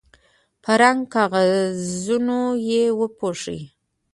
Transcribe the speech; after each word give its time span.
په 0.63 0.71
رنګه 0.81 1.05
کاغذونو 1.13 2.39
یې 2.69 2.83
وپوښوئ. 2.99 3.61